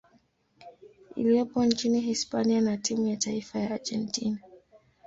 [1.15, 4.39] iliyopo nchini Hispania na timu ya taifa ya Argentina.